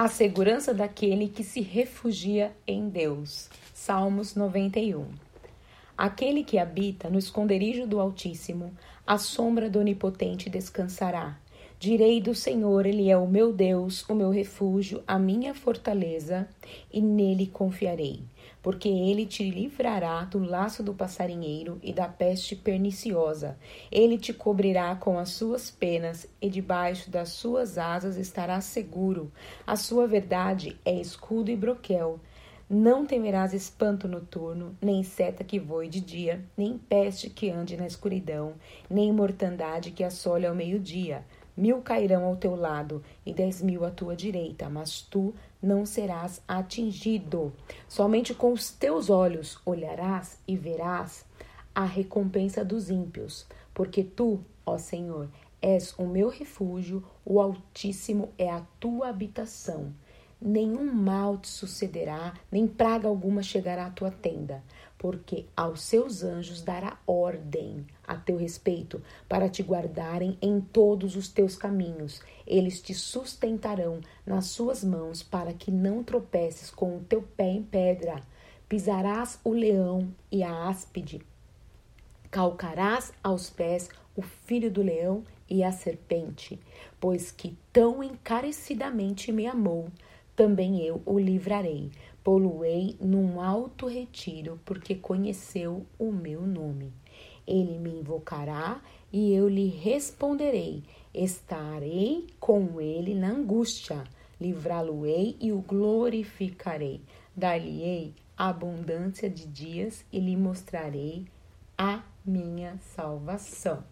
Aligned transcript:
a 0.00 0.08
segurança 0.08 0.72
daquele 0.72 1.28
que 1.28 1.44
se 1.44 1.60
refugia 1.60 2.56
em 2.66 2.88
Deus. 2.88 3.50
Salmos 3.74 4.34
91. 4.34 5.04
Aquele 5.94 6.42
que 6.42 6.56
habita 6.56 7.10
no 7.10 7.18
esconderijo 7.18 7.86
do 7.86 8.00
Altíssimo, 8.00 8.72
a 9.06 9.18
sombra 9.18 9.68
do 9.68 9.78
Onipotente 9.78 10.48
descansará. 10.48 11.36
Direi 11.80 12.20
do 12.20 12.34
Senhor, 12.34 12.84
Ele 12.84 13.08
é 13.08 13.16
o 13.16 13.26
meu 13.26 13.54
Deus, 13.54 14.06
o 14.06 14.14
meu 14.14 14.28
refúgio, 14.28 15.02
a 15.06 15.18
minha 15.18 15.54
fortaleza, 15.54 16.46
e 16.92 17.00
nele 17.00 17.46
confiarei. 17.46 18.22
Porque 18.62 18.86
ele 18.86 19.24
te 19.24 19.48
livrará 19.48 20.24
do 20.24 20.38
laço 20.38 20.82
do 20.82 20.92
passarinheiro 20.92 21.80
e 21.82 21.90
da 21.90 22.06
peste 22.06 22.54
perniciosa. 22.54 23.56
Ele 23.90 24.18
te 24.18 24.34
cobrirá 24.34 24.94
com 24.94 25.18
as 25.18 25.30
suas 25.30 25.70
penas, 25.70 26.28
e 26.38 26.50
debaixo 26.50 27.10
das 27.10 27.30
suas 27.30 27.78
asas 27.78 28.18
estarás 28.18 28.66
seguro. 28.66 29.32
A 29.66 29.74
sua 29.74 30.06
verdade 30.06 30.76
é 30.84 31.00
escudo 31.00 31.50
e 31.50 31.56
broquel. 31.56 32.20
Não 32.68 33.06
temerás 33.06 33.54
espanto 33.54 34.06
noturno, 34.06 34.76
nem 34.82 35.02
seta 35.02 35.42
que 35.42 35.58
voe 35.58 35.88
de 35.88 36.00
dia, 36.00 36.44
nem 36.54 36.76
peste 36.76 37.30
que 37.30 37.50
ande 37.50 37.74
na 37.74 37.86
escuridão, 37.86 38.52
nem 38.88 39.10
mortandade 39.10 39.90
que 39.90 40.04
assole 40.04 40.46
ao 40.46 40.54
meio-dia. 40.54 41.24
Mil 41.60 41.82
cairão 41.82 42.24
ao 42.24 42.36
teu 42.36 42.56
lado 42.56 43.04
e 43.26 43.34
dez 43.34 43.60
mil 43.60 43.84
à 43.84 43.90
tua 43.90 44.16
direita, 44.16 44.70
mas 44.70 45.02
tu 45.02 45.34
não 45.62 45.84
serás 45.84 46.40
atingido. 46.48 47.52
Somente 47.86 48.32
com 48.32 48.50
os 48.50 48.70
teus 48.70 49.10
olhos 49.10 49.58
olharás 49.66 50.38
e 50.48 50.56
verás 50.56 51.22
a 51.74 51.84
recompensa 51.84 52.64
dos 52.64 52.88
ímpios, 52.88 53.46
porque 53.74 54.02
tu, 54.02 54.40
ó 54.64 54.78
Senhor, 54.78 55.28
és 55.60 55.92
o 55.98 56.06
meu 56.06 56.30
refúgio, 56.30 57.04
o 57.26 57.38
Altíssimo 57.38 58.30
é 58.38 58.48
a 58.48 58.62
tua 58.80 59.10
habitação. 59.10 59.92
Nenhum 60.40 60.90
mal 60.90 61.36
te 61.36 61.48
sucederá, 61.48 62.32
nem 62.50 62.66
praga 62.66 63.06
alguma 63.06 63.42
chegará 63.42 63.84
à 63.84 63.90
tua 63.90 64.10
tenda 64.10 64.62
porque 65.00 65.46
aos 65.56 65.80
seus 65.80 66.22
anjos 66.22 66.60
dará 66.60 66.98
ordem 67.06 67.86
a 68.06 68.16
teu 68.16 68.36
respeito, 68.36 69.02
para 69.26 69.48
te 69.48 69.62
guardarem 69.62 70.36
em 70.42 70.60
todos 70.60 71.16
os 71.16 71.26
teus 71.26 71.56
caminhos. 71.56 72.20
Eles 72.46 72.82
te 72.82 72.92
sustentarão 72.92 74.02
nas 74.26 74.48
suas 74.48 74.84
mãos, 74.84 75.22
para 75.22 75.54
que 75.54 75.70
não 75.70 76.04
tropeces 76.04 76.70
com 76.70 76.98
o 76.98 77.00
teu 77.00 77.22
pé 77.22 77.48
em 77.48 77.62
pedra. 77.62 78.20
Pisarás 78.68 79.40
o 79.42 79.54
leão 79.54 80.14
e 80.30 80.42
a 80.42 80.68
áspide, 80.68 81.22
calcarás 82.30 83.10
aos 83.24 83.48
pés 83.48 83.88
o 84.14 84.20
filho 84.20 84.70
do 84.70 84.82
leão 84.82 85.24
e 85.48 85.64
a 85.64 85.72
serpente, 85.72 86.60
pois 87.00 87.32
que 87.32 87.56
tão 87.72 88.04
encarecidamente 88.04 89.32
me 89.32 89.46
amou, 89.46 89.88
também 90.36 90.84
eu 90.84 91.00
o 91.06 91.18
livrarei 91.18 91.90
Poluei 92.22 92.96
num 93.00 93.40
alto 93.40 93.86
retiro, 93.86 94.60
porque 94.64 94.94
conheceu 94.94 95.86
o 95.98 96.12
meu 96.12 96.42
nome. 96.42 96.92
Ele 97.46 97.78
me 97.78 97.90
invocará 97.90 98.80
e 99.12 99.32
eu 99.32 99.48
lhe 99.48 99.68
responderei. 99.68 100.84
Estarei 101.14 102.26
com 102.38 102.80
ele 102.80 103.14
na 103.14 103.28
angústia, 103.28 104.04
livrá-lo-ei 104.40 105.36
e 105.40 105.50
o 105.50 105.60
glorificarei. 105.60 107.00
Dar-lhe-ei 107.34 108.14
abundância 108.36 109.28
de 109.28 109.46
dias 109.46 110.04
e 110.12 110.20
lhe 110.20 110.36
mostrarei 110.36 111.26
a 111.76 112.02
minha 112.24 112.78
salvação. 112.94 113.82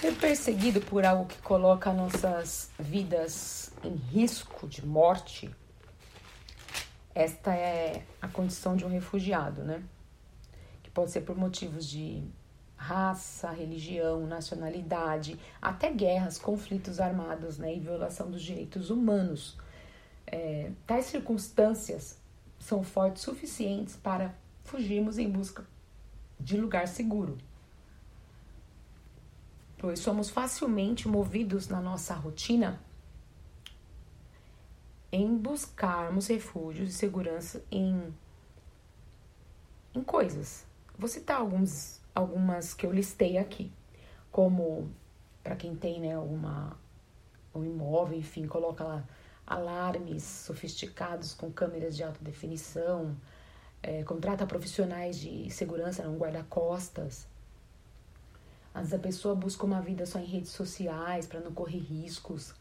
Ser 0.00 0.14
perseguido 0.16 0.80
por 0.80 1.04
algo 1.04 1.26
que 1.26 1.38
coloca 1.42 1.92
nossas 1.92 2.70
vidas 2.78 3.72
em 3.82 3.94
risco 3.94 4.66
de 4.66 4.84
morte 4.84 5.50
esta 7.16 7.54
é 7.54 8.04
a 8.20 8.28
condição 8.28 8.76
de 8.76 8.84
um 8.84 8.88
refugiado, 8.88 9.64
né? 9.64 9.82
Que 10.82 10.90
pode 10.90 11.10
ser 11.10 11.22
por 11.22 11.34
motivos 11.34 11.86
de 11.86 12.22
raça, 12.76 13.50
religião, 13.50 14.26
nacionalidade, 14.26 15.40
até 15.60 15.90
guerras, 15.90 16.38
conflitos 16.38 17.00
armados, 17.00 17.56
né? 17.56 17.74
E 17.74 17.80
violação 17.80 18.30
dos 18.30 18.42
direitos 18.42 18.90
humanos. 18.90 19.56
É, 20.26 20.70
tais 20.86 21.06
circunstâncias 21.06 22.18
são 22.58 22.82
fortes 22.84 23.22
suficientes 23.22 23.96
para 23.96 24.34
fugirmos 24.62 25.16
em 25.16 25.30
busca 25.30 25.64
de 26.38 26.58
lugar 26.58 26.86
seguro. 26.86 27.38
Pois 29.78 30.00
somos 30.00 30.28
facilmente 30.28 31.08
movidos 31.08 31.66
na 31.68 31.80
nossa 31.80 32.12
rotina 32.12 32.78
em 35.16 35.34
buscarmos 35.34 36.26
refúgios 36.26 36.90
e 36.90 36.92
segurança 36.92 37.64
em, 37.70 38.14
em 39.94 40.02
coisas. 40.02 40.66
Vou 40.98 41.08
citar 41.08 41.40
alguns, 41.40 42.02
algumas 42.14 42.74
que 42.74 42.84
eu 42.84 42.92
listei 42.92 43.38
aqui, 43.38 43.72
como 44.30 44.90
para 45.42 45.56
quem 45.56 45.74
tem 45.74 46.00
né, 46.00 46.14
alguma, 46.14 46.78
um 47.54 47.64
imóvel, 47.64 48.18
enfim, 48.18 48.46
coloca 48.46 48.84
lá 48.84 49.04
alarmes 49.46 50.22
sofisticados 50.22 51.32
com 51.32 51.50
câmeras 51.50 51.96
de 51.96 52.02
alta 52.02 52.22
definição, 52.22 53.16
é, 53.82 54.02
contrata 54.02 54.44
profissionais 54.44 55.18
de 55.18 55.48
segurança, 55.50 56.06
um 56.06 56.18
guarda-costas. 56.18 57.26
Às 58.74 58.82
vezes 58.82 58.94
a 58.94 58.98
pessoa 58.98 59.34
busca 59.34 59.64
uma 59.64 59.80
vida 59.80 60.04
só 60.04 60.18
em 60.18 60.26
redes 60.26 60.50
sociais 60.50 61.26
para 61.26 61.40
não 61.40 61.52
correr 61.52 61.78
riscos 61.78 62.54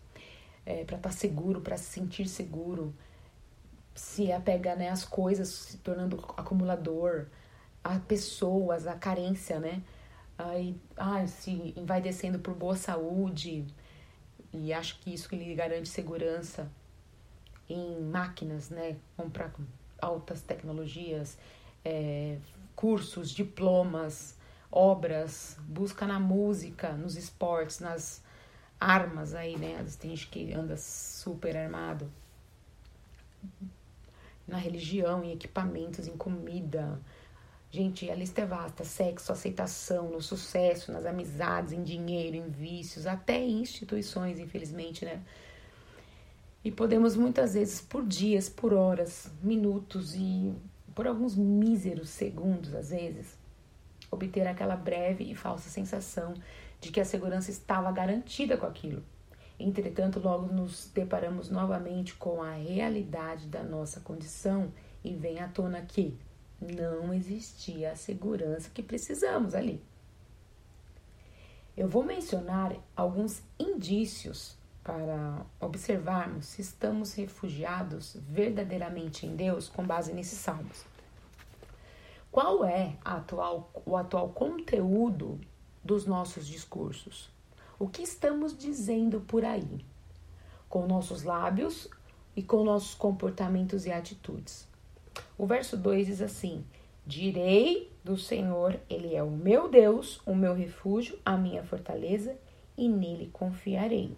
é, 0.66 0.84
para 0.84 0.98
estar 0.98 1.09
tá 1.09 1.16
seguro, 1.16 1.62
para 1.62 1.78
se 1.78 1.86
sentir 1.86 2.28
seguro, 2.28 2.94
se 3.94 4.31
apega 4.31 4.76
né, 4.76 4.90
às 4.90 5.06
coisas, 5.06 5.48
se 5.48 5.78
tornando 5.78 6.18
acumulador, 6.36 7.28
a 7.84 8.00
pessoas, 8.00 8.88
a 8.88 8.96
carência, 8.96 9.59
né? 9.59 9.81
Aí, 10.38 10.75
ah, 10.98 11.25
se 11.28 11.74
vai 11.86 12.02
descendo 12.02 12.40
por 12.40 12.54
boa 12.56 12.75
saúde 12.75 13.66
e 14.52 14.74
acho 14.74 15.00
que 15.00 15.14
isso 15.14 15.30
que 15.30 15.36
lhe 15.36 15.54
garante 15.56 15.88
segurança 15.88 16.70
em 17.70 18.02
máquinas, 18.02 18.70
né? 18.70 18.98
Comprar 19.16 19.54
altas 20.02 20.42
tecnologias, 20.42 21.38
é, 21.84 22.38
cursos, 22.75 23.30
diplomas, 23.31 24.36
obras, 24.72 25.58
busca 25.62 26.06
na 26.06 26.20
música, 26.20 26.92
nos 26.94 27.16
esportes, 27.16 27.80
nas 27.80 28.22
armas 28.85 29.34
aí, 29.34 29.57
né? 29.57 29.84
Tem 30.00 30.12
gente 30.12 30.28
que 30.28 30.53
anda 30.53 30.78
super 30.78 31.57
armado. 31.57 32.09
Na 34.47 34.57
religião, 34.57 35.23
em 35.23 35.31
equipamentos, 35.31 36.07
em 36.07 36.16
comida. 36.16 37.00
Gente, 37.72 38.09
a 38.12 38.16
lista 38.16 38.41
é 38.41 38.45
vasta: 38.45 38.84
sexo, 38.84 39.31
aceitação, 39.31 40.09
no 40.12 40.22
sucesso, 40.22 40.91
nas 40.91 41.06
amizades, 41.06 41.74
em 41.74 41.84
dinheiro, 41.84 42.35
em 42.35 42.47
vícios, 42.47 43.07
até 43.07 43.40
em 43.40 43.62
instituições, 43.62 44.40
infelizmente, 44.40 45.03
né? 45.03 45.22
E 46.63 46.72
podemos 46.72 47.16
muitas 47.16 47.53
vezes, 47.56 47.81
por 47.81 48.06
dias, 48.06 48.50
por 48.50 48.74
horas, 48.74 49.31
minutos 49.41 50.16
e 50.16 50.53
por 50.94 51.07
alguns 51.07 51.35
míseros 51.35 52.09
segundos, 52.09 52.74
às 52.74 52.90
vezes, 52.90 53.38
obter 54.16 54.48
aquela 54.48 54.76
breve 54.76 55.24
e 55.24 55.36
falsa 55.36 55.70
sensação 55.70 56.34
de 56.81 56.92
que 56.92 57.00
a 57.00 57.06
segurança 57.06 57.52
estava 57.52 57.92
garantida 57.92 58.58
com 58.58 58.66
aquilo. 58.66 59.04
Entretanto, 59.60 60.19
logo 60.19 60.51
nos 60.51 60.89
deparamos 60.94 61.50
novamente 61.50 62.13
com 62.16 62.42
a 62.42 62.51
realidade 62.54 63.48
da 63.48 63.63
nossa 63.63 64.01
condição 64.01 64.72
e 65.04 65.13
vem 65.13 65.39
à 65.39 65.48
tona 65.48 65.81
que 65.81 66.18
não 66.60 67.13
existia 67.13 67.92
a 67.92 67.95
segurança 67.95 68.69
que 68.74 68.84
precisamos 68.84 69.54
ali. 69.56 69.81
Eu 71.78 71.88
vou 71.88 72.04
mencionar 72.04 72.75
alguns 72.95 73.42
indícios 73.60 74.57
para 74.84 75.45
observarmos 75.60 76.45
se 76.45 76.62
estamos 76.62 77.13
refugiados 77.13 78.16
verdadeiramente 78.30 79.25
em 79.25 79.36
Deus 79.36 79.68
com 79.68 79.86
base 79.86 80.13
nesses 80.13 80.39
salmos. 80.39 80.86
Qual 82.36 82.66
é 82.66 82.98
atual, 83.06 83.72
o 83.86 83.96
atual 83.96 84.28
conteúdo 84.28 85.40
dos 85.82 86.06
nossos 86.06 86.46
discursos. 86.46 87.30
O 87.80 87.88
que 87.88 88.02
estamos 88.02 88.58
dizendo 88.58 89.22
por 89.22 89.46
aí? 89.46 89.86
Com 90.68 90.86
nossos 90.86 91.24
lábios 91.24 91.90
e 92.36 92.44
com 92.44 92.66
nossos 92.66 92.94
comportamentos 92.94 93.86
e 93.86 93.92
atitudes. 93.94 94.68
O 95.38 95.48
verso 95.48 95.78
2 95.78 96.08
diz 96.08 96.22
assim: 96.22 96.66
Direi 97.08 97.90
do 98.04 98.18
Senhor, 98.18 98.82
Ele 98.90 99.16
é 99.16 99.24
o 99.24 99.32
meu 99.32 99.70
Deus, 99.70 100.22
o 100.26 100.36
meu 100.36 100.54
refúgio, 100.54 101.18
a 101.26 101.38
minha 101.38 101.64
fortaleza, 101.64 102.38
e 102.78 102.90
nele 102.90 103.30
confiarei. 103.32 104.14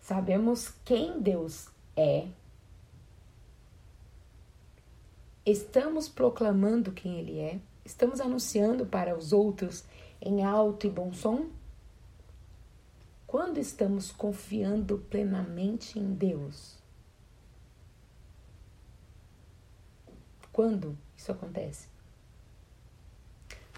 Sabemos 0.00 0.72
quem 0.86 1.20
Deus 1.20 1.68
é. 1.94 2.28
Estamos 5.46 6.08
proclamando 6.08 6.90
quem 6.90 7.18
Ele 7.18 7.38
é. 7.38 7.60
Estamos 7.84 8.18
anunciando 8.18 8.86
para 8.86 9.16
os 9.16 9.32
outros 9.32 9.84
em 10.18 10.42
alto 10.42 10.86
e 10.86 10.90
bom 10.90 11.12
som? 11.12 11.50
Quando 13.26 13.58
estamos 13.58 14.10
confiando 14.10 14.98
plenamente 15.10 15.98
em 15.98 16.14
Deus? 16.14 16.78
Quando 20.50 20.96
isso 21.14 21.30
acontece? 21.30 21.88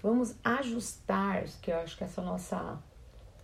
Vamos 0.01 0.35
ajustar, 0.43 1.43
que 1.61 1.71
eu 1.71 1.77
acho 1.79 1.97
que 1.97 2.03
essa 2.03 2.21
é 2.21 2.23
a 2.23 2.27
nossa 2.27 2.83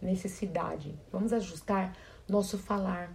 necessidade. 0.02 0.98
Vamos 1.12 1.34
ajustar 1.34 1.98
nosso 2.30 2.58
falar, 2.58 3.14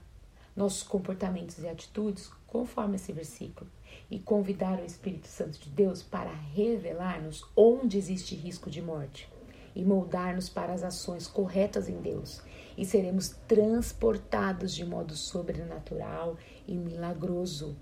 nossos 0.59 0.83
comportamentos 0.83 1.61
e 1.61 1.69
atitudes 1.69 2.29
conforme 2.49 2.97
esse 2.97 3.13
versículo 3.13 3.71
e 4.11 4.19
convidar 4.19 4.81
o 4.81 4.85
Espírito 4.85 5.29
Santo 5.29 5.57
de 5.61 5.71
Deus 5.71 6.03
para 6.03 6.33
revelar-nos 6.33 7.45
onde 7.57 7.97
existe 7.97 8.35
risco 8.35 8.69
de 8.69 8.83
morte 8.83 9.33
e 9.73 9.85
moldar-nos 9.85 10.49
para 10.49 10.73
as 10.73 10.83
ações 10.83 11.29
corretas 11.29 11.89
em 11.89 12.01
Deus 12.01 12.43
e 12.77 12.85
seremos 12.85 13.29
transportados 13.47 14.75
de 14.75 14.85
modo 14.85 15.15
sobrenatural 15.15 16.37
e 16.67 16.77
milagroso. 16.77 17.77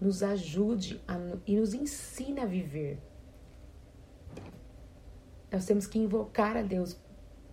Nos 0.00 0.20
ajude 0.24 1.00
a, 1.06 1.16
e 1.46 1.56
nos 1.56 1.74
ensine 1.74 2.40
a 2.40 2.46
viver. 2.46 2.98
Nós 5.52 5.64
temos 5.64 5.86
que 5.86 5.98
invocar 5.98 6.56
a 6.56 6.62
Deus. 6.62 6.98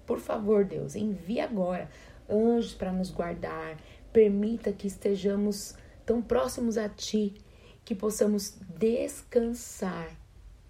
Por 0.06 0.20
favor, 0.20 0.66
Deus, 0.66 0.96
envie 0.96 1.42
agora 1.42 1.90
anjos 2.30 2.74
para 2.74 2.92
nos 2.92 3.10
guardar. 3.10 3.78
Permita 4.12 4.72
que 4.72 4.88
estejamos 4.88 5.76
tão 6.06 6.22
próximos 6.22 6.78
a 6.78 6.90
Ti 6.90 7.34
que 7.84 7.96
possamos 7.96 8.58
descansar 8.78 10.16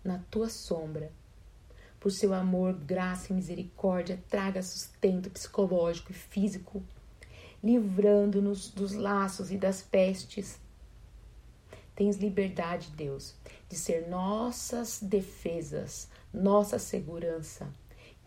na 0.04 0.20
Tua 0.30 0.50
sombra. 0.50 1.12
Por 2.00 2.12
seu 2.12 2.34
amor, 2.34 2.74
graça 2.74 3.32
e 3.32 3.36
misericórdia, 3.36 4.24
traga 4.30 4.62
sustento 4.62 5.30
psicológico 5.30 6.12
e 6.12 6.16
físico, 6.16 6.84
livrando-nos 7.64 8.70
dos 8.70 8.94
laços 8.94 9.52
e 9.52 9.58
das 9.58 9.82
pestes. 9.82 10.60
Tens 11.96 12.18
liberdade, 12.18 12.92
Deus, 12.92 13.36
de 13.68 13.76
ser 13.76 14.08
nossas 14.08 15.00
defesas, 15.02 16.08
nossa 16.32 16.78
segurança 16.78 17.68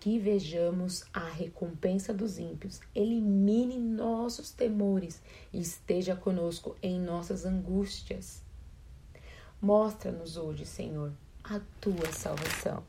que 0.01 0.19
vejamos 0.19 1.05
a 1.13 1.29
recompensa 1.29 2.13
dos 2.15 2.39
ímpios, 2.39 2.81
elimine 2.95 3.79
nossos 3.79 4.51
temores 4.51 5.23
e 5.53 5.61
esteja 5.61 6.17
conosco 6.17 6.75
em 6.83 6.99
nossas 6.99 7.45
angústias. 7.45 8.43
Mostra-nos 9.61 10.39
hoje, 10.39 10.65
Senhor, 10.65 11.13
a 11.45 11.61
tua 11.81 12.11
salvação. 12.13 12.83